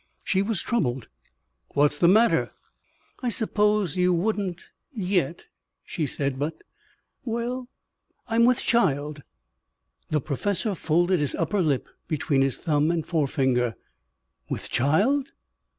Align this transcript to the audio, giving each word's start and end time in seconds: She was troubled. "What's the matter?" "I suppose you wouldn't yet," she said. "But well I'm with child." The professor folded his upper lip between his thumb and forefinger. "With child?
She 0.23 0.41
was 0.41 0.63
troubled. 0.63 1.09
"What's 1.75 1.99
the 1.99 2.07
matter?" 2.07 2.49
"I 3.21 3.29
suppose 3.29 3.97
you 3.97 4.15
wouldn't 4.15 4.65
yet," 4.89 5.45
she 5.83 6.07
said. 6.07 6.39
"But 6.39 6.63
well 7.23 7.69
I'm 8.27 8.45
with 8.45 8.61
child." 8.61 9.21
The 10.09 10.19
professor 10.19 10.73
folded 10.73 11.19
his 11.19 11.35
upper 11.35 11.61
lip 11.61 11.87
between 12.07 12.41
his 12.41 12.57
thumb 12.57 12.89
and 12.89 13.05
forefinger. 13.05 13.75
"With 14.49 14.71
child? 14.71 15.33